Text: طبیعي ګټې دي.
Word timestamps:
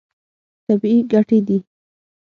طبیعي 0.65 0.99
ګټې 1.11 1.39
دي. 1.47 1.57